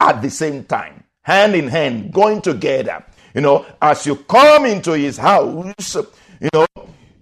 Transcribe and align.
at 0.00 0.22
the 0.22 0.30
same 0.30 0.64
time, 0.64 1.04
hand 1.22 1.54
in 1.54 1.68
hand, 1.68 2.12
going 2.12 2.40
together. 2.40 3.04
You 3.34 3.40
know, 3.42 3.66
as 3.80 4.06
you 4.06 4.16
come 4.16 4.66
into 4.66 4.92
His 4.92 5.18
house, 5.18 5.96
you 6.40 6.48
know, 6.52 6.66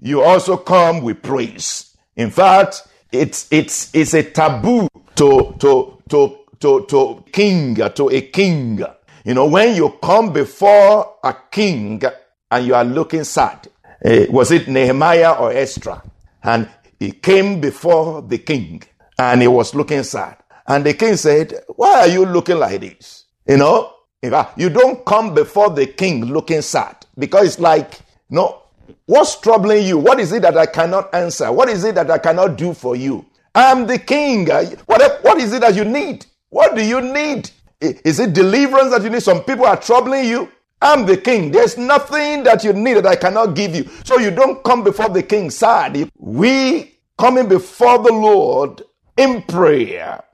you 0.01 0.23
also 0.23 0.57
come 0.57 1.03
with 1.03 1.23
praise. 1.23 1.97
In 2.17 2.31
fact, 2.31 2.87
it's 3.11 3.49
it's 3.51 3.95
it's 3.95 4.15
a 4.15 4.23
taboo 4.23 4.89
to 5.17 5.55
to 5.59 6.03
to 6.09 6.39
to 6.61 6.87
to 6.89 7.25
king 7.33 7.75
to 7.77 8.09
a 8.11 8.21
king. 8.21 8.85
You 9.25 9.35
know, 9.35 9.47
when 9.47 9.75
you 9.75 9.91
come 10.03 10.33
before 10.33 11.17
a 11.25 11.35
king 11.51 12.03
and 12.51 12.67
you 12.67 12.75
are 12.75 12.85
looking 12.85 13.25
sad, 13.25 13.69
eh, 14.05 14.27
was 14.29 14.51
it 14.51 14.69
Nehemiah 14.69 15.33
or 15.33 15.53
Esther? 15.53 16.03
And 16.43 16.69
he 16.99 17.13
came 17.13 17.61
before 17.61 18.23
the 18.23 18.39
king 18.39 18.83
and 19.19 19.41
he 19.41 19.49
was 19.49 19.75
looking 19.75 20.03
sad. 20.03 20.37
And 20.67 20.85
the 20.85 20.95
king 20.95 21.17
said, 21.17 21.55
Why 21.77 22.01
are 22.01 22.09
you 22.09 22.25
looking 22.25 22.59
like 22.59 22.81
this? 22.81 23.27
You 23.47 23.59
know, 23.59 23.93
in 24.23 24.31
fact, 24.31 24.59
you 24.59 24.71
don't 24.71 25.05
come 25.05 25.35
before 25.35 25.69
the 25.71 25.87
king 25.87 26.25
looking 26.25 26.63
sad 26.63 26.97
because 27.19 27.47
it's 27.47 27.59
like, 27.59 28.01
no, 28.31 28.63
what's 29.05 29.39
troubling 29.39 29.85
you? 29.87 29.99
What 29.99 30.19
is 30.19 30.33
it 30.33 30.41
that 30.43 30.57
I 30.57 30.65
cannot 30.65 31.15
answer? 31.15 31.53
What 31.53 31.69
is 31.69 31.85
it 31.85 31.95
that 31.97 32.11
I 32.11 32.17
cannot 32.17 32.57
do 32.57 32.73
for 32.73 32.97
you? 32.97 33.27
I'm 33.55 33.87
the 33.87 33.99
king. 33.99 34.47
What, 34.87 35.23
what 35.23 35.39
is 35.39 35.53
it 35.53 35.61
that 35.61 35.75
you 35.75 35.85
need? 35.85 36.25
What 36.49 36.75
do 36.75 36.83
you 36.83 37.03
need? 37.03 37.51
Is 37.81 38.19
it 38.19 38.33
deliverance 38.33 38.93
that 38.93 39.03
you 39.03 39.11
need? 39.11 39.23
Some 39.23 39.45
people 39.45 39.67
are 39.67 39.77
troubling 39.77 40.25
you. 40.25 40.51
I'm 40.81 41.05
the 41.05 41.19
king. 41.19 41.51
There's 41.51 41.77
nothing 41.77 42.45
that 42.45 42.65
you 42.65 42.73
need 42.73 42.95
that 42.95 43.07
I 43.07 43.17
cannot 43.17 43.55
give 43.55 43.75
you. 43.77 43.85
So 44.05 44.19
you 44.19 44.31
don't 44.31 44.65
come 44.65 44.83
before 44.83 45.11
the 45.11 45.23
king 45.23 45.51
sad. 45.51 46.11
We 46.17 46.95
coming 47.19 47.47
before 47.47 47.99
the 47.99 48.13
Lord 48.13 48.83
in 49.19 49.43
prayer. 49.43 50.25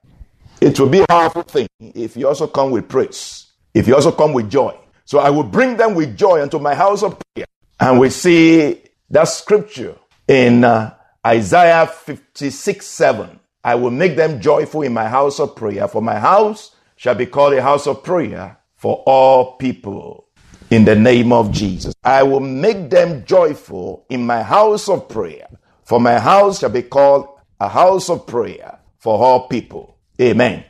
It 0.61 0.79
will 0.79 0.91
be 0.91 1.01
a 1.01 1.07
powerful 1.07 1.43
thing 1.43 1.67
if 1.81 2.17
you 2.17 2.29
also 2.29 2.47
come 2.47 2.71
with 2.71 2.87
praise, 2.87 3.53
if 3.73 3.89
you 3.89 3.95
also 3.95 4.13
come 4.13 4.35
with 4.35 4.51
joy. 4.51 4.77
So 5.07 5.19
I 5.19 5.31
will 5.31 5.45
bring 5.45 5.77
them 5.77 5.95
with 5.95 6.17
joy 6.17 6.43
into 6.43 6.59
my 6.59 6.75
house 6.75 7.03
of 7.03 7.19
prayer. 7.35 7.47
And 7.81 7.99
we 7.99 8.11
see 8.11 8.83
that 9.09 9.25
scripture 9.25 9.97
in 10.29 10.65
uh, 10.65 10.95
Isaiah 11.27 11.87
56 11.87 12.87
7. 12.87 13.41
I 13.65 13.75
will 13.75 13.91
make 13.91 14.17
them 14.17 14.41
joyful 14.41 14.83
in 14.83 14.93
my 14.93 15.09
house 15.09 15.41
of 15.41 15.57
prayer, 15.57 15.89
for 15.89 16.03
my 16.03 16.19
house 16.19 16.77
shall 16.97 17.15
be 17.15 17.27
called 17.27 17.55
a 17.55 17.63
house 17.63 17.87
of 17.87 18.05
prayer 18.05 18.59
for 18.77 19.03
all 19.07 19.57
people. 19.57 20.29
In 20.71 20.85
the 20.85 20.95
name 20.95 21.33
of 21.33 21.51
Jesus, 21.51 21.95
I 22.05 22.23
will 22.23 22.41
make 22.41 22.91
them 22.91 23.25
joyful 23.25 24.05
in 24.11 24.25
my 24.25 24.43
house 24.43 24.89
of 24.89 25.09
prayer, 25.09 25.49
for 25.85 25.99
my 25.99 26.19
house 26.19 26.61
shall 26.61 26.71
be 26.71 26.83
called 26.83 27.29
a 27.59 27.69
house 27.69 28.09
of 28.11 28.27
prayer 28.27 28.79
for 28.99 29.19
all 29.19 29.49
people. 29.49 29.90
Amen. 30.21 30.65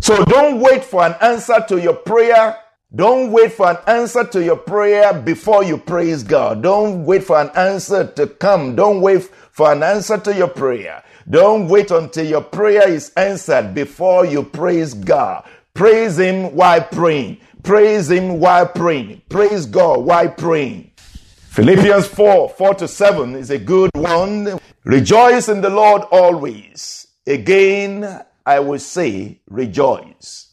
So 0.00 0.24
don't 0.24 0.60
wait 0.60 0.84
for 0.84 1.04
an 1.04 1.14
answer 1.20 1.64
to 1.68 1.80
your 1.80 1.94
prayer. 1.94 2.56
Don't 2.94 3.32
wait 3.32 3.52
for 3.52 3.70
an 3.70 3.78
answer 3.86 4.22
to 4.24 4.44
your 4.44 4.56
prayer 4.56 5.14
before 5.14 5.64
you 5.64 5.78
praise 5.78 6.22
God. 6.22 6.62
Don't 6.62 7.04
wait 7.04 7.24
for 7.24 7.40
an 7.40 7.50
answer 7.56 8.06
to 8.06 8.26
come. 8.26 8.76
Don't 8.76 9.00
wait 9.00 9.22
for 9.22 9.72
an 9.72 9.82
answer 9.82 10.18
to 10.18 10.34
your 10.34 10.48
prayer. 10.48 11.02
Don't 11.28 11.68
wait 11.68 11.90
until 11.90 12.26
your 12.26 12.42
prayer 12.42 12.88
is 12.88 13.10
answered 13.16 13.74
before 13.74 14.26
you 14.26 14.42
praise 14.42 14.92
God. 14.92 15.48
Praise 15.74 16.18
Him 16.18 16.54
while 16.54 16.82
praying. 16.82 17.38
Praise 17.62 18.10
Him 18.10 18.38
while 18.40 18.66
praying. 18.66 19.22
Praise 19.28 19.66
God 19.66 20.00
while 20.00 20.28
praying. 20.28 20.90
Philippians 20.96 22.06
4 22.08 22.50
4 22.50 22.74
to 22.74 22.88
7 22.88 23.36
is 23.36 23.50
a 23.50 23.58
good 23.58 23.90
one. 23.94 24.58
Rejoice 24.84 25.48
in 25.48 25.60
the 25.60 25.70
Lord 25.70 26.02
always. 26.10 27.06
Again, 27.26 28.22
I 28.44 28.60
will 28.60 28.78
say, 28.78 29.40
rejoice. 29.48 30.52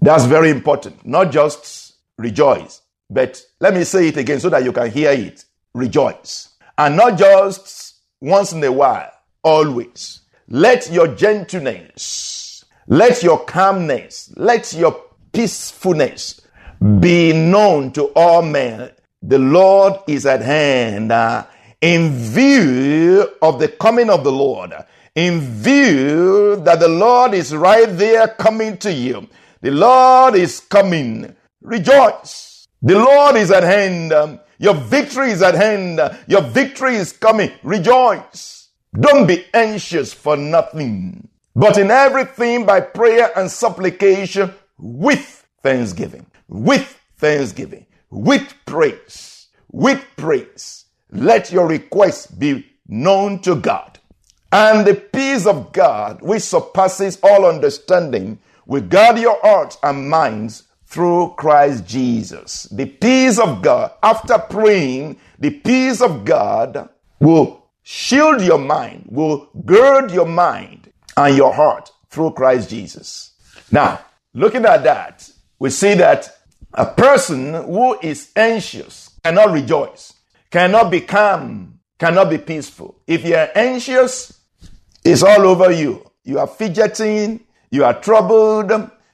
That's 0.00 0.24
very 0.24 0.50
important. 0.50 1.06
Not 1.06 1.32
just 1.32 1.94
rejoice, 2.18 2.82
but 3.10 3.42
let 3.60 3.74
me 3.74 3.84
say 3.84 4.08
it 4.08 4.16
again 4.16 4.40
so 4.40 4.48
that 4.50 4.64
you 4.64 4.72
can 4.72 4.90
hear 4.90 5.12
it. 5.12 5.44
Rejoice. 5.74 6.50
And 6.78 6.96
not 6.96 7.18
just 7.18 7.96
once 8.20 8.52
in 8.52 8.62
a 8.64 8.72
while, 8.72 9.10
always. 9.42 10.20
Let 10.48 10.90
your 10.90 11.08
gentleness, 11.08 12.64
let 12.86 13.22
your 13.22 13.44
calmness, 13.44 14.32
let 14.36 14.72
your 14.72 15.02
peacefulness 15.32 16.40
be 17.00 17.32
known 17.32 17.92
to 17.92 18.04
all 18.14 18.42
men. 18.42 18.90
The 19.22 19.38
Lord 19.38 19.94
is 20.06 20.24
at 20.24 20.42
hand 20.42 21.10
uh, 21.10 21.46
in 21.80 22.12
view 22.12 23.28
of 23.42 23.58
the 23.58 23.68
coming 23.68 24.08
of 24.08 24.24
the 24.24 24.32
Lord 24.32 24.72
in 25.16 25.40
view 25.40 26.56
that 26.56 26.78
the 26.78 26.88
Lord 26.88 27.34
is 27.34 27.56
right 27.56 27.88
there 27.88 28.28
coming 28.28 28.76
to 28.78 28.92
you. 28.92 29.28
The 29.62 29.72
Lord 29.72 30.36
is 30.36 30.60
coming. 30.60 31.34
Rejoice. 31.62 32.68
The 32.82 32.96
Lord 32.96 33.36
is 33.36 33.50
at 33.50 33.64
hand. 33.64 34.12
Um, 34.12 34.40
your 34.58 34.74
victory 34.74 35.30
is 35.32 35.42
at 35.42 35.54
hand. 35.54 36.00
Your 36.28 36.42
victory 36.42 36.96
is 36.96 37.12
coming. 37.12 37.50
Rejoice. 37.64 38.68
Don't 38.98 39.26
be 39.26 39.44
anxious 39.52 40.12
for 40.12 40.36
nothing, 40.36 41.28
but 41.54 41.76
in 41.76 41.90
everything 41.90 42.64
by 42.64 42.80
prayer 42.80 43.30
and 43.36 43.50
supplication 43.50 44.54
with 44.78 45.46
thanksgiving, 45.62 46.26
with 46.48 46.98
thanksgiving, 47.18 47.86
with 48.10 48.54
praise, 48.64 49.48
with 49.70 50.02
praise. 50.16 50.86
Let 51.10 51.52
your 51.52 51.66
requests 51.66 52.26
be 52.26 52.66
known 52.86 53.40
to 53.40 53.56
God. 53.56 53.95
And 54.52 54.86
the 54.86 54.94
peace 54.94 55.46
of 55.46 55.72
God, 55.72 56.22
which 56.22 56.42
surpasses 56.42 57.18
all 57.22 57.44
understanding, 57.46 58.38
will 58.66 58.82
guard 58.82 59.18
your 59.18 59.38
hearts 59.40 59.78
and 59.82 60.08
minds 60.08 60.64
through 60.86 61.34
Christ 61.36 61.86
Jesus. 61.86 62.64
The 62.64 62.86
peace 62.86 63.38
of 63.38 63.60
God, 63.62 63.92
after 64.02 64.38
praying, 64.38 65.18
the 65.38 65.50
peace 65.50 66.00
of 66.00 66.24
God 66.24 66.88
will 67.20 67.66
shield 67.82 68.40
your 68.40 68.58
mind, 68.58 69.08
will 69.10 69.48
gird 69.64 70.10
your 70.10 70.26
mind 70.26 70.92
and 71.16 71.36
your 71.36 71.52
heart 71.52 71.90
through 72.08 72.32
Christ 72.32 72.70
Jesus. 72.70 73.32
Now, 73.70 74.00
looking 74.32 74.64
at 74.64 74.84
that, 74.84 75.28
we 75.58 75.70
see 75.70 75.94
that 75.94 76.36
a 76.72 76.86
person 76.86 77.54
who 77.54 77.98
is 78.00 78.30
anxious 78.36 79.10
cannot 79.24 79.50
rejoice, 79.50 80.12
cannot 80.50 80.90
be 80.90 81.00
calm, 81.00 81.75
cannot 81.98 82.30
be 82.30 82.38
peaceful. 82.38 83.00
If 83.06 83.24
you're 83.24 83.48
anxious, 83.54 84.40
it's 85.04 85.22
all 85.22 85.46
over 85.46 85.70
you. 85.70 86.10
You 86.24 86.38
are 86.38 86.46
fidgeting, 86.46 87.44
you 87.70 87.84
are 87.84 88.00
troubled, 88.00 88.70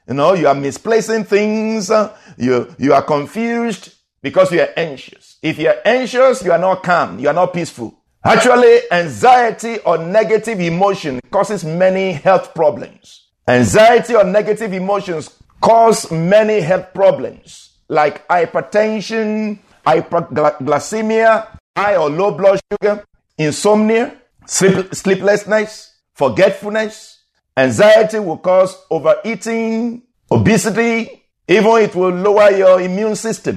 you 0.07 0.13
know, 0.13 0.33
you 0.33 0.47
are 0.47 0.55
misplacing 0.55 1.25
things, 1.25 1.91
uh, 1.91 2.15
you, 2.37 2.73
you 2.77 2.93
are 2.93 3.03
confused 3.03 3.93
because 4.21 4.51
you 4.51 4.61
are 4.61 4.69
anxious. 4.75 5.37
If 5.41 5.59
you 5.59 5.67
are 5.67 5.77
anxious, 5.85 6.43
you 6.43 6.51
are 6.51 6.57
not 6.57 6.83
calm, 6.83 7.19
you 7.19 7.27
are 7.27 7.33
not 7.33 7.53
peaceful. 7.53 7.99
Actually, 8.25 8.79
anxiety 8.89 9.79
or 9.79 9.97
negative 9.97 10.59
emotion 10.61 11.19
causes 11.29 11.65
many 11.65 12.13
health 12.13 12.53
problems. 12.53 13.27
Anxiety 13.47 14.15
or 14.15 14.23
negative 14.23 14.71
emotions 14.71 15.29
cause 15.59 16.09
many 16.09 16.61
health 16.61 16.93
problems 16.93 17.79
like 17.89 18.25
hypertension, 18.27 19.59
hyperglycemia, 19.85 21.47
high 21.75 21.95
or 21.95 22.09
low 22.09 22.31
blood 22.31 22.59
sugar, 22.71 23.03
insomnia, 23.37 24.15
sleep, 24.45 24.93
sleeplessness, 24.93 25.97
forgetfulness. 26.13 27.23
Anxiety 27.55 28.19
will 28.19 28.37
cause 28.37 28.75
overeating, 28.89 30.03
obesity, 30.31 31.23
even 31.47 31.71
it 31.77 31.95
will 31.95 32.09
lower 32.09 32.51
your 32.51 32.81
immune 32.81 33.15
system 33.15 33.55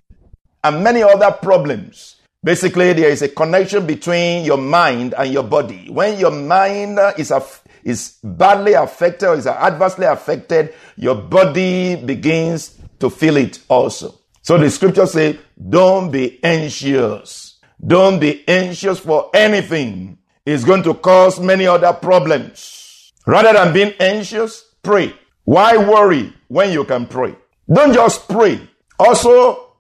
and 0.63 0.85
many 0.85 1.03
other 1.03 1.31
problems. 1.31 2.17
Basically, 2.43 2.93
there 2.93 3.11
is 3.11 3.23
a 3.23 3.29
connection 3.29 3.87
between 3.87 4.45
your 4.45 4.59
mind 4.59 5.15
and 5.17 5.33
your 5.33 5.43
body. 5.43 5.89
When 5.91 6.19
your 6.19 6.31
mind 6.31 6.99
is, 7.19 7.33
is 7.83 8.19
badly 8.23 8.75
affected 8.75 9.29
or 9.29 9.35
is 9.35 9.47
adversely 9.47 10.07
affected, 10.07 10.75
your 10.97 11.15
body 11.15 11.97
begins 11.97 12.79
to 13.01 13.11
feel 13.11 13.37
it 13.37 13.61
also. 13.69 14.21
So 14.43 14.59
the 14.59 14.71
scripture 14.71 15.07
says, 15.07 15.39
don't 15.69 16.11
be 16.13 16.43
anxious. 16.45 17.46
Don't 17.85 18.19
be 18.19 18.47
anxious 18.49 18.99
for 18.99 19.31
anything. 19.35 20.19
It's 20.45 20.65
going 20.65 20.83
to 20.85 20.95
cause 20.95 21.41
many 21.41 21.67
other 21.67 21.93
problems. 21.93 23.13
Rather 23.27 23.53
than 23.53 23.73
being 23.75 23.93
anxious, 23.99 24.65
pray. 24.83 25.15
Why 25.45 25.77
worry 25.77 26.33
when 26.49 26.73
you 26.73 26.85
can 26.85 27.07
pray? 27.07 27.35
Don't 27.73 27.93
just 27.93 28.29
pray. 28.29 28.61
Also, 28.99 29.73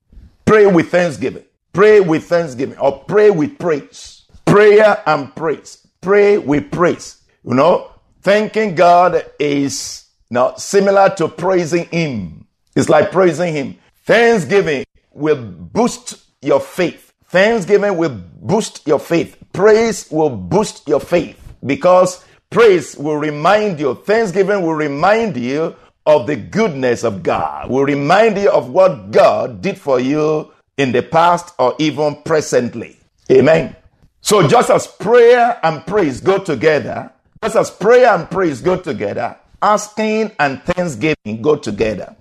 pray 0.45 0.67
with 0.67 0.91
thanksgiving. 0.91 1.45
Pray 1.73 2.01
with 2.01 2.25
thanksgiving 2.25 2.79
or 2.79 3.05
pray 3.05 3.31
with 3.31 3.59
praise. 3.59 4.27
Prayer 4.45 5.03
and 5.07 5.35
praise. 5.35 5.87
Pray 6.01 6.39
with 6.39 6.71
praise. 6.71 7.23
You 7.45 7.55
know, 7.55 7.91
thanking 8.23 8.75
God 8.75 9.25
is 9.39 10.07
not 10.31 10.61
similar 10.61 11.11
to 11.17 11.29
praising 11.29 11.87
Him. 11.87 12.47
It's 12.75 12.89
like 12.89 13.13
praising 13.13 13.55
Him. 13.55 13.79
Thanksgiving 14.05 14.85
will 15.13 15.43
boost 15.43 16.17
your 16.43 16.61
faith. 16.61 17.06
Thanksgiving 17.28 17.96
will 17.96 18.20
boost 18.40 18.87
your 18.87 18.99
faith. 18.99 19.37
Praise 19.52 20.11
will 20.11 20.31
boost 20.31 20.87
your 20.88 21.00
faith 21.00 21.38
because 21.64 22.25
praise 22.50 22.96
will 22.96 23.17
remind 23.17 23.81
you, 23.81 23.94
thanksgiving 23.94 24.62
will 24.62 24.75
remind 24.75 25.37
you 25.37 25.75
of 26.06 26.26
the 26.26 26.37
goodness 26.37 27.02
of 27.02 27.23
God, 27.23 27.69
will 27.69 27.84
remind 27.84 28.38
you 28.38 28.50
of 28.50 28.70
what 28.70 29.11
God 29.11 29.61
did 29.61 29.76
for 29.76 29.99
you 29.99 30.52
in 30.76 30.93
the 30.93 31.02
past 31.02 31.55
or 31.58 31.75
even 31.78 32.23
presently. 32.23 32.96
Amen. 33.31 33.75
So 34.20 34.46
just 34.46 34.70
as 34.70 34.87
prayer 34.87 35.58
and 35.62 35.84
praise 35.87 36.20
go 36.20 36.38
together, 36.38 37.12
just 37.43 37.56
as 37.56 37.70
prayer 37.70 38.14
and 38.14 38.31
praise 38.31 38.61
go 38.61 38.76
together, 38.76 39.37
asking 39.61 40.32
and 40.38 40.62
thanksgiving 40.62 41.43
go 41.43 41.56
together. 41.56 42.14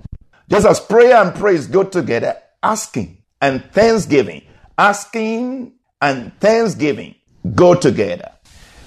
Just 0.50 0.66
as 0.66 0.80
prayer 0.80 1.18
and 1.18 1.34
praise 1.36 1.68
go 1.68 1.84
together, 1.84 2.38
asking 2.64 3.18
and 3.42 3.64
thanksgiving, 3.72 4.44
asking 4.78 5.74
and 6.02 6.38
thanksgiving 6.40 7.16
go 7.54 7.76
together. 7.76 8.32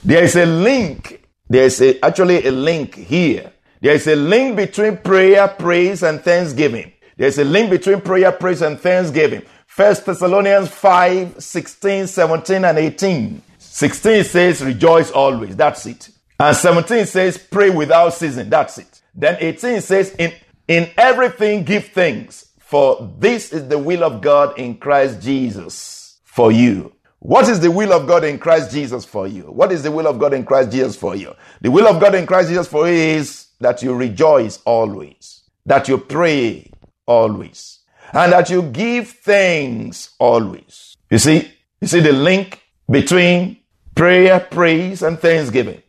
There 0.05 0.23
is 0.23 0.37
a 0.37 0.47
link. 0.47 1.27
There 1.49 1.65
is 1.65 1.81
a, 1.81 2.05
actually 2.05 2.47
a 2.47 2.53
link 2.53 2.95
here. 2.95 3.53
There 3.81 3.95
is 3.95 4.07
a 4.07 4.17
link 4.17 4.57
between 4.57 4.99
prayer, 4.99 5.49
praise, 5.49 6.03
and 6.03 6.21
thanksgiving. 6.21 6.93
There 7.17 7.29
is 7.29 7.39
a 7.39 7.45
link 7.45 7.71
between 7.71 8.01
prayer, 8.01 8.33
praise, 8.33 8.63
and 8.63 8.79
thanksgiving. 8.79 9.43
First 9.67 10.07
Thessalonians 10.07 10.69
5, 10.69 11.43
16, 11.43 12.07
17, 12.09 12.65
and 12.65 12.79
18. 12.79 13.43
16 13.59 14.25
says, 14.25 14.65
rejoice 14.65 15.11
always. 15.11 15.57
That's 15.57 15.87
it. 15.87 16.11
And 16.41 16.57
17 16.57 17.07
says, 17.07 17.39
pray 17.39 17.71
without 17.71 18.15
ceasing. 18.15 18.51
That's 18.51 18.79
it. 18.79 19.03
Then 19.15 19.37
18 19.41 19.81
says, 19.81 20.15
in 20.17 20.33
in 20.69 20.91
everything, 20.99 21.65
give 21.65 21.87
thanks, 21.87 22.48
for 22.69 23.11
this 23.19 23.51
is 23.51 23.67
the 23.67 23.79
will 23.79 24.05
of 24.05 24.21
God 24.21 24.59
in 24.59 24.77
Christ 24.77 25.23
Jesus 25.23 26.21
for 26.25 26.53
you. 26.53 26.93
What 27.21 27.49
is 27.49 27.61
the 27.61 27.71
will 27.71 27.95
of 27.95 28.07
God 28.07 28.25
in 28.25 28.39
Christ 28.39 28.73
Jesus 28.73 29.07
for 29.07 29.27
you? 29.27 29.45
What 29.45 29.73
is 29.73 29.83
the 29.83 29.91
will 29.91 30.07
of 30.07 30.19
God 30.19 30.35
in 30.35 30.45
Christ 30.45 30.71
Jesus 30.71 30.95
for 30.95 31.17
you? 31.17 31.35
The 31.63 31.71
will 31.71 31.89
of 31.89 31.99
God 31.99 32.15
in 32.15 32.27
Christ 32.27 32.51
Jesus 32.51 32.69
for 32.69 32.87
you 32.87 32.93
is 32.93 33.47
that 33.61 33.83
you 33.83 33.95
rejoice 33.95 34.61
always, 34.67 35.45
that 35.65 35.89
you 35.89 35.97
pray 35.97 36.71
always, 37.07 37.79
and 38.13 38.33
that 38.33 38.51
you 38.51 38.61
give 38.61 39.09
thanks 39.09 40.15
always. 40.19 40.95
You 41.11 41.19
see, 41.19 41.51
you 41.81 41.89
see 41.89 42.01
the 42.01 42.13
link 42.13 42.61
between 42.91 43.61
prayer, 43.95 44.41
praise, 44.41 45.01
and 45.01 45.19
thanksgiving. 45.19 45.83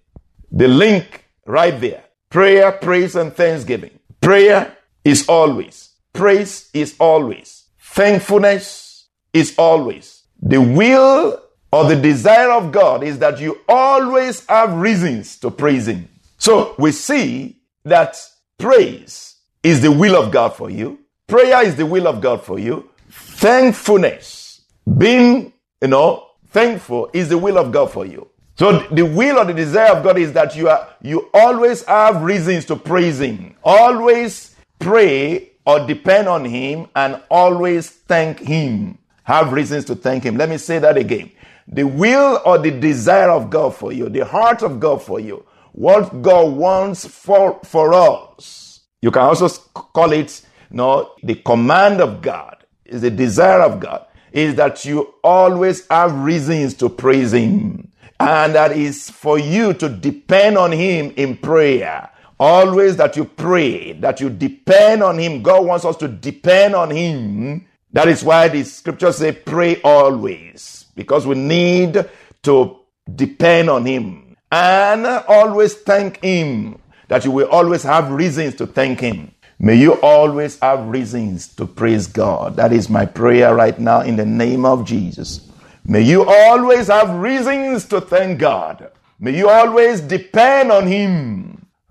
The 0.50 0.70
link 0.70 1.26
right 1.46 1.78
there. 1.82 2.06
Prayer, 2.30 2.72
praise, 2.72 3.18
and 3.18 3.34
thanksgiving. 3.34 4.00
Prayer 4.22 4.78
is 5.04 5.28
always. 5.28 5.89
Praise 6.20 6.70
is 6.74 6.98
always. 7.00 7.64
Thankfulness 7.80 9.08
is 9.32 9.56
always. 9.58 10.24
The 10.42 10.60
will 10.60 11.42
or 11.72 11.86
the 11.86 11.96
desire 11.96 12.52
of 12.52 12.74
God 12.74 13.06
is 13.06 13.20
that 13.20 13.40
you 13.40 13.62
always 13.70 14.46
have 14.48 14.74
reasons 14.74 15.38
to 15.38 15.50
praise 15.50 15.88
Him. 15.88 16.10
So 16.38 16.76
we 16.78 16.92
see 16.92 17.62
that 17.86 18.18
praise 18.58 19.38
is 19.64 19.80
the 19.80 19.94
will 19.94 20.22
of 20.22 20.30
God 20.30 20.58
for 20.58 20.70
you. 20.70 21.00
Prayer 21.26 21.64
is 21.66 21.78
the 21.78 21.86
will 21.86 22.06
of 22.06 22.20
God 22.20 22.44
for 22.44 22.60
you. 22.60 22.90
Thankfulness, 23.10 24.60
being, 24.98 25.54
you 25.82 25.88
know, 25.88 26.32
thankful 26.48 27.10
is 27.14 27.30
the 27.30 27.38
will 27.38 27.58
of 27.58 27.72
God 27.72 27.92
for 27.92 28.06
you. 28.06 28.28
So 28.58 28.80
the 28.92 29.06
will 29.06 29.38
or 29.38 29.46
the 29.46 29.54
desire 29.54 29.94
of 29.96 30.04
God 30.04 30.18
is 30.18 30.34
that 30.34 30.54
you 30.54 30.68
are 30.68 30.90
you 31.02 31.30
always 31.34 31.86
have 31.86 32.24
reasons 32.24 32.66
to 32.66 32.76
praise 32.76 33.22
him. 33.22 33.56
Always 33.64 34.54
pray 34.80 35.49
or 35.70 35.86
depend 35.86 36.28
on 36.28 36.44
him 36.44 36.88
and 36.96 37.22
always 37.30 37.92
thank 37.92 38.40
him. 38.40 38.98
Have 39.24 39.54
reasons 39.54 39.86
to 39.86 39.96
thank 39.96 40.24
him. 40.24 40.36
Let 40.36 40.50
me 40.50 40.58
say 40.58 40.80
that 40.80 40.98
again. 40.98 41.32
The 41.68 41.84
will 41.84 42.42
or 42.44 42.58
the 42.58 42.72
desire 42.72 43.30
of 43.30 43.52
God 43.52 43.76
for 43.76 43.92
you, 43.92 44.10
the 44.10 44.26
heart 44.26 44.64
of 44.64 44.80
God 44.80 45.04
for 45.04 45.20
you, 45.20 45.46
what 45.74 46.24
God 46.24 46.56
wants 46.56 47.06
for, 47.06 47.60
for 47.64 47.94
us. 47.94 48.80
You 49.04 49.12
can 49.12 49.22
also 49.22 49.48
call 49.48 50.12
it, 50.12 50.42
you 50.72 50.78
know, 50.78 51.12
the 51.22 51.36
command 51.36 52.02
of 52.02 52.24
God 52.24 52.66
is 52.86 53.02
the 53.02 53.12
desire 53.12 53.62
of 53.62 53.80
God 53.80 54.08
is 54.32 54.56
that 54.56 54.86
you 54.86 55.14
always 55.24 55.88
have 55.90 56.16
reasons 56.16 56.74
to 56.76 56.90
praise 56.90 57.32
him. 57.32 57.92
And 58.20 58.56
that 58.56 58.72
is 58.72 59.10
for 59.10 59.38
you 59.40 59.74
to 59.76 59.88
depend 59.88 60.58
on 60.58 60.74
Him 60.74 61.14
in 61.16 61.38
prayer. 61.38 62.10
Always 62.40 62.96
that 62.98 63.18
you 63.18 63.26
pray, 63.26 63.94
that 63.94 64.22
you 64.22 64.30
depend 64.30 65.04
on 65.04 65.18
Him. 65.18 65.42
God 65.44 65.66
wants 65.66 65.86
us 65.86 65.98
to 65.98 66.08
depend 66.08 66.76
on 66.76 66.90
Him. 66.90 67.66
That 67.92 68.08
is 68.08 68.24
why 68.24 68.48
the 68.48 68.64
scriptures 68.64 69.18
say 69.18 69.32
pray 69.32 69.82
always. 69.82 70.86
Because 70.96 71.28
we 71.28 71.36
need 71.36 72.06
to 72.44 72.78
depend 73.14 73.70
on 73.70 73.86
Him. 73.86 74.38
And 74.52 75.06
always 75.06 75.74
thank 75.76 76.24
Him. 76.24 76.80
That 77.10 77.26
you 77.26 77.32
will 77.32 77.50
always 77.50 77.84
have 77.84 78.12
reasons 78.12 78.56
to 78.56 78.68
thank 78.68 79.00
Him. 79.00 79.32
May 79.60 79.76
you 79.76 80.00
always 80.02 80.58
have 80.60 80.88
reasons 80.88 81.54
to 81.56 81.66
praise 81.66 82.08
God. 82.08 82.56
That 82.56 82.72
is 82.72 82.90
my 82.90 83.06
prayer 83.06 83.54
right 83.54 83.78
now 83.78 84.02
in 84.02 84.16
the 84.16 84.26
name 84.26 84.64
of 84.64 84.86
Jesus. 84.86 85.42
May 85.84 86.02
you 86.02 86.24
always 86.24 86.88
have 86.88 87.10
reasons 87.20 87.86
to 87.86 88.00
thank 88.00 88.40
God. 88.40 88.92
May 89.20 89.36
you 89.38 89.50
always 89.50 90.00
depend 90.00 90.72
on 90.72 90.88
Him, 90.88 91.49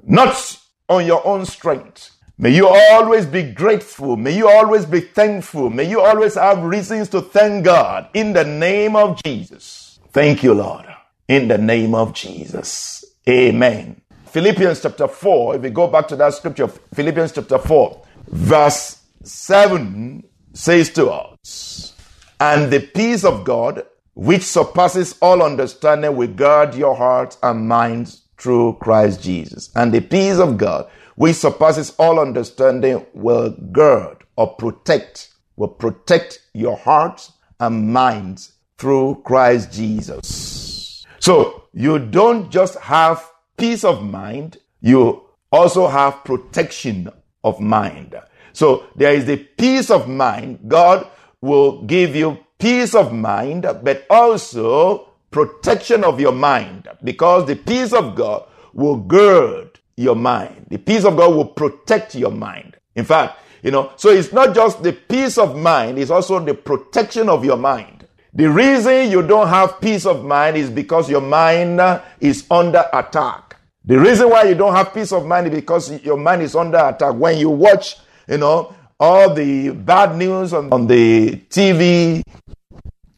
not 0.08 0.58
on 0.88 1.06
your 1.06 1.24
own 1.26 1.44
strength. 1.44 2.16
May 2.38 2.54
you 2.54 2.66
always 2.66 3.26
be 3.26 3.42
grateful. 3.42 4.16
May 4.16 4.36
you 4.36 4.48
always 4.48 4.86
be 4.86 5.00
thankful. 5.00 5.70
May 5.70 5.90
you 5.90 6.00
always 6.00 6.34
have 6.36 6.62
reasons 6.62 7.08
to 7.10 7.20
thank 7.20 7.64
God 7.64 8.08
in 8.14 8.32
the 8.32 8.44
name 8.44 8.96
of 8.96 9.22
Jesus. 9.22 10.00
Thank 10.12 10.42
you, 10.42 10.54
Lord. 10.54 10.86
In 11.26 11.48
the 11.48 11.58
name 11.58 11.94
of 11.94 12.14
Jesus. 12.14 13.04
Amen. 13.28 14.00
Philippians 14.26 14.80
chapter 14.80 15.08
4, 15.08 15.56
if 15.56 15.62
we 15.62 15.70
go 15.70 15.88
back 15.88 16.08
to 16.08 16.16
that 16.16 16.32
scripture, 16.32 16.68
Philippians 16.68 17.32
chapter 17.32 17.58
4, 17.58 18.02
verse 18.28 19.02
7 19.24 20.24
says 20.52 20.90
to 20.90 21.10
us, 21.10 21.94
and 22.40 22.70
the 22.70 22.80
peace 22.80 23.24
of 23.24 23.44
God, 23.44 23.84
which 24.14 24.42
surpasses 24.42 25.16
all 25.20 25.42
understanding, 25.42 26.16
will 26.16 26.28
guard 26.28 26.74
your 26.74 26.94
hearts 26.94 27.36
and 27.42 27.68
minds 27.68 28.27
through 28.38 28.78
Christ 28.80 29.22
Jesus. 29.22 29.70
And 29.74 29.92
the 29.92 30.00
peace 30.00 30.38
of 30.38 30.56
God, 30.56 30.88
which 31.16 31.36
surpasses 31.36 31.94
all 31.98 32.20
understanding, 32.20 33.04
will 33.12 33.50
guard 33.50 34.18
or 34.36 34.54
protect, 34.54 35.34
will 35.56 35.68
protect 35.68 36.40
your 36.54 36.76
hearts 36.76 37.32
and 37.60 37.92
minds 37.92 38.52
through 38.78 39.22
Christ 39.24 39.72
Jesus. 39.72 41.04
So 41.18 41.64
you 41.72 41.98
don't 41.98 42.50
just 42.50 42.78
have 42.78 43.28
peace 43.56 43.84
of 43.84 44.04
mind, 44.04 44.58
you 44.80 45.24
also 45.50 45.88
have 45.88 46.24
protection 46.24 47.10
of 47.42 47.60
mind. 47.60 48.14
So 48.52 48.84
there 48.96 49.12
is 49.12 49.26
the 49.26 49.36
peace 49.36 49.90
of 49.90 50.08
mind. 50.08 50.60
God 50.68 51.08
will 51.40 51.82
give 51.82 52.14
you 52.14 52.38
peace 52.58 52.94
of 52.94 53.12
mind, 53.12 53.62
but 53.82 54.06
also 54.10 55.07
protection 55.30 56.04
of 56.04 56.20
your 56.20 56.32
mind 56.32 56.88
because 57.02 57.46
the 57.46 57.56
peace 57.56 57.92
of 57.92 58.14
God 58.14 58.46
will 58.72 58.96
gird 58.96 59.78
your 59.96 60.16
mind. 60.16 60.66
The 60.68 60.78
peace 60.78 61.04
of 61.04 61.16
God 61.16 61.34
will 61.34 61.46
protect 61.46 62.14
your 62.14 62.30
mind. 62.30 62.76
In 62.94 63.04
fact, 63.04 63.38
you 63.62 63.70
know, 63.70 63.92
so 63.96 64.10
it's 64.10 64.32
not 64.32 64.54
just 64.54 64.82
the 64.82 64.92
peace 64.92 65.36
of 65.38 65.56
mind, 65.56 65.98
it's 65.98 66.10
also 66.10 66.38
the 66.38 66.54
protection 66.54 67.28
of 67.28 67.44
your 67.44 67.56
mind. 67.56 68.06
The 68.32 68.48
reason 68.48 69.10
you 69.10 69.26
don't 69.26 69.48
have 69.48 69.80
peace 69.80 70.06
of 70.06 70.24
mind 70.24 70.56
is 70.56 70.70
because 70.70 71.10
your 71.10 71.20
mind 71.20 71.80
uh, 71.80 72.02
is 72.20 72.46
under 72.50 72.84
attack. 72.92 73.56
The 73.84 73.98
reason 73.98 74.28
why 74.30 74.44
you 74.44 74.54
don't 74.54 74.74
have 74.74 74.92
peace 74.92 75.12
of 75.12 75.26
mind 75.26 75.48
is 75.48 75.54
because 75.54 76.04
your 76.04 76.16
mind 76.16 76.42
is 76.42 76.54
under 76.54 76.78
attack. 76.78 77.14
When 77.14 77.38
you 77.38 77.50
watch, 77.50 77.96
you 78.28 78.38
know, 78.38 78.74
all 79.00 79.32
the 79.32 79.70
bad 79.70 80.16
news 80.16 80.52
on, 80.52 80.72
on 80.72 80.86
the 80.86 81.36
TV, 81.48 82.22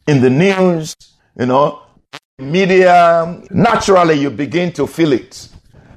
in 0.07 0.21
the 0.21 0.29
news, 0.29 0.95
you 1.37 1.45
know, 1.45 1.83
media, 2.41 3.41
naturally 3.51 4.15
you 4.15 4.29
begin 4.29 4.73
to 4.73 4.87
feel 4.87 5.13
it. 5.13 5.47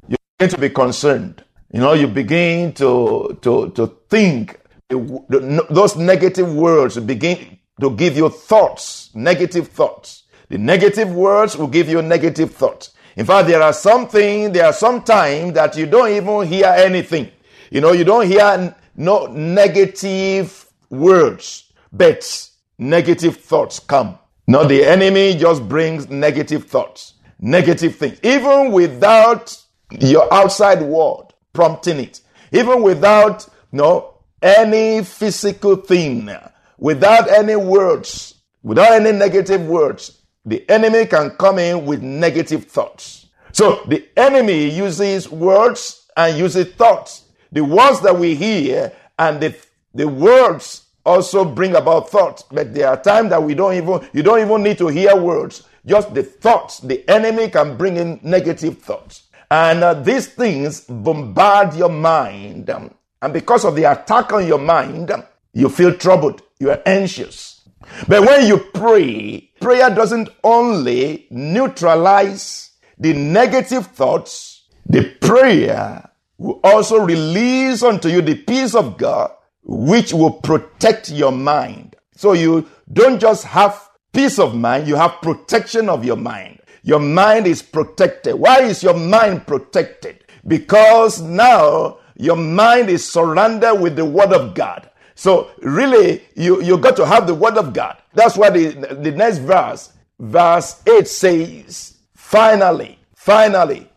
You 0.07 0.17
begin 0.37 0.49
to 0.55 0.61
be 0.61 0.69
concerned. 0.69 1.43
You 1.71 1.79
know, 1.81 1.93
you 1.93 2.07
begin 2.07 2.73
to, 2.73 3.37
to, 3.41 3.71
to 3.71 3.87
think 4.09 4.59
those 4.89 5.95
negative 5.95 6.53
words 6.53 6.97
begin 6.99 7.57
to 7.81 7.89
give 7.95 8.15
you 8.15 8.29
thoughts, 8.29 9.09
negative 9.13 9.69
thoughts. 9.69 10.23
The 10.49 10.57
negative 10.57 11.11
words 11.11 11.57
will 11.57 11.67
give 11.67 11.89
you 11.89 12.01
negative 12.01 12.53
thoughts. 12.53 12.91
In 13.15 13.25
fact, 13.25 13.47
there 13.47 13.61
are 13.61 13.73
something, 13.73 14.51
there 14.51 14.65
are 14.65 14.73
some 14.73 15.01
time 15.01 15.53
that 15.53 15.75
you 15.75 15.85
don't 15.85 16.11
even 16.11 16.47
hear 16.47 16.67
anything. 16.67 17.31
You 17.71 17.81
know, 17.81 17.93
you 17.93 18.03
don't 18.03 18.27
hear 18.27 18.75
no 18.95 19.25
negative 19.27 20.65
words, 20.89 21.71
but 21.91 22.49
negative 22.77 23.37
thoughts 23.37 23.79
come. 23.79 24.19
Now 24.47 24.63
the 24.63 24.83
enemy 24.83 25.35
just 25.35 25.67
brings 25.67 26.09
negative 26.09 26.65
thoughts, 26.65 27.13
negative 27.39 27.95
things, 27.95 28.19
even 28.23 28.71
without 28.71 29.57
your 29.99 30.31
outside 30.33 30.81
world 30.81 31.33
prompting 31.53 31.99
it, 31.99 32.21
even 32.51 32.83
without 32.83 33.47
no 33.71 34.15
any 34.41 35.03
physical 35.03 35.75
thing, 35.75 36.29
without 36.77 37.29
any 37.29 37.55
words, 37.55 38.35
without 38.61 38.93
any 38.93 39.11
negative 39.11 39.65
words, 39.65 40.21
the 40.45 40.69
enemy 40.69 41.05
can 41.07 41.31
come 41.31 41.57
in 41.57 41.85
with 41.85 42.03
negative 42.03 42.65
thoughts. 42.65 43.27
So 43.51 43.81
the 43.87 44.07
enemy 44.15 44.69
uses 44.69 45.29
words 45.29 46.07
and 46.15 46.37
uses 46.37 46.67
thoughts. 46.73 47.23
The 47.51 47.63
words 47.63 48.01
that 48.01 48.17
we 48.17 48.35
hear 48.35 48.91
and 49.17 49.41
the, 49.41 49.55
the 49.93 50.07
words 50.07 50.84
also 51.05 51.45
bring 51.45 51.75
about 51.75 52.09
thoughts. 52.09 52.43
But 52.51 52.73
there 52.73 52.89
are 52.89 53.01
times 53.01 53.29
that 53.29 53.41
we 53.41 53.53
don't 53.53 53.73
even, 53.73 54.07
you 54.13 54.23
don't 54.23 54.41
even 54.41 54.63
need 54.63 54.77
to 54.79 54.87
hear 54.87 55.15
words. 55.15 55.63
Just 55.85 56.13
the 56.13 56.23
thoughts. 56.23 56.79
The 56.79 57.07
enemy 57.09 57.49
can 57.49 57.77
bring 57.77 57.97
in 57.97 58.19
negative 58.23 58.79
thoughts. 58.79 59.23
And 59.51 59.83
uh, 59.83 59.93
these 59.93 60.27
things 60.27 60.81
bombard 60.81 61.75
your 61.75 61.89
mind. 61.89 62.69
and 62.69 63.33
because 63.33 63.63
of 63.63 63.75
the 63.75 63.83
attack 63.83 64.33
on 64.33 64.47
your 64.47 64.57
mind, 64.59 65.11
you 65.53 65.69
feel 65.69 65.93
troubled. 65.95 66.41
You 66.59 66.71
are 66.71 66.81
anxious. 66.85 67.61
But 68.07 68.25
when 68.25 68.47
you 68.47 68.57
pray, 68.57 69.51
prayer 69.61 69.89
doesn't 69.89 70.29
only 70.43 71.27
neutralize 71.29 72.71
the 72.97 73.13
negative 73.13 73.87
thoughts, 73.87 74.63
the 74.85 75.11
prayer 75.21 76.09
will 76.37 76.59
also 76.63 76.99
release 76.99 77.83
unto 77.83 78.07
you 78.09 78.21
the 78.21 78.35
peace 78.35 78.73
of 78.73 78.97
God 78.97 79.31
which 79.65 80.13
will 80.13 80.31
protect 80.31 81.09
your 81.09 81.31
mind. 81.31 81.95
So 82.15 82.33
you 82.33 82.67
don't 82.93 83.19
just 83.19 83.43
have 83.45 83.89
peace 84.13 84.39
of 84.39 84.55
mind, 84.55 84.87
you 84.87 84.95
have 84.95 85.21
protection 85.21 85.89
of 85.89 86.05
your 86.05 86.15
mind. 86.15 86.59
Your 86.83 86.99
mind 86.99 87.47
is 87.47 87.61
protected. 87.63 88.35
Why 88.35 88.61
is 88.61 88.83
your 88.83 88.93
mind 88.93 89.47
protected? 89.47 90.23
Because 90.47 91.19
now 91.19 91.97
your 92.15 92.35
mind 92.35 92.89
is 92.89 93.09
surrounded 93.09 93.75
with 93.81 93.95
the 93.95 94.05
word 94.05 94.31
of 94.31 94.53
God. 94.53 94.89
So 95.15 95.49
really, 95.59 96.23
you, 96.35 96.61
you 96.61 96.77
got 96.77 96.95
to 96.97 97.05
have 97.05 97.25
the 97.25 97.33
word 97.33 97.57
of 97.57 97.73
God. 97.73 97.97
That's 98.13 98.37
why 98.37 98.51
the, 98.51 98.97
the 99.01 99.11
next 99.11 99.39
verse, 99.39 99.91
verse 100.19 100.81
8 100.87 101.07
says, 101.07 101.97
finally, 102.13 102.99
finally, 103.15 103.89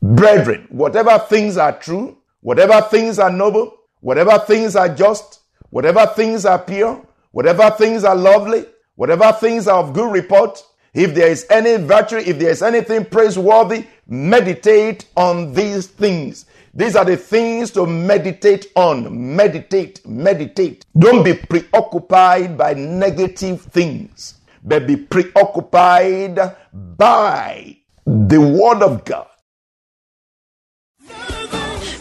brethren, 0.00 0.66
whatever 0.70 1.18
things 1.18 1.58
are 1.58 1.78
true, 1.78 2.16
whatever 2.40 2.80
things 2.88 3.18
are 3.18 3.30
noble, 3.30 3.77
Whatever 4.00 4.38
things 4.38 4.76
are 4.76 4.88
just, 4.88 5.40
whatever 5.70 6.06
things 6.06 6.44
are 6.44 6.58
pure, 6.58 7.04
whatever 7.30 7.70
things 7.70 8.04
are 8.04 8.16
lovely, 8.16 8.64
whatever 8.96 9.32
things 9.32 9.68
are 9.68 9.82
of 9.82 9.92
good 9.92 10.12
report, 10.12 10.62
if 10.94 11.14
there 11.14 11.28
is 11.28 11.46
any 11.50 11.76
virtue, 11.76 12.16
if 12.16 12.38
there 12.38 12.50
is 12.50 12.62
anything 12.62 13.04
praiseworthy, 13.04 13.86
meditate 14.06 15.06
on 15.16 15.52
these 15.52 15.86
things. 15.86 16.46
These 16.74 16.96
are 16.96 17.04
the 17.04 17.16
things 17.16 17.70
to 17.72 17.86
meditate 17.86 18.66
on. 18.74 19.36
Meditate, 19.36 20.06
meditate. 20.06 20.84
Don't 20.96 21.22
be 21.24 21.34
preoccupied 21.34 22.56
by 22.58 22.74
negative 22.74 23.62
things, 23.62 24.34
but 24.64 24.86
be 24.86 24.96
preoccupied 24.96 26.38
by 26.72 27.76
the 28.04 28.40
Word 28.40 28.82
of 28.82 29.04
God. 29.04 29.27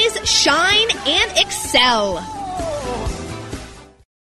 arise, 0.00 0.28
shine, 0.28 0.90
and 1.06 1.38
excel. 1.38 2.39